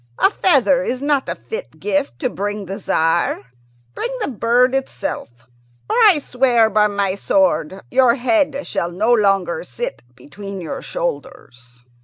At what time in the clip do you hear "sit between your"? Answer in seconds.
9.63-10.81